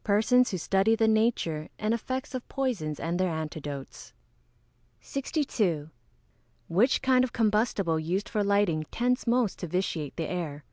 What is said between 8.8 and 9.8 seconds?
tends most to